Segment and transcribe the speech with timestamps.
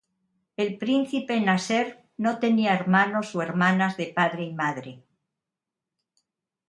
[0.63, 5.03] El Príncipe Nasser no tenía hermanos o hermanas de padre y madre.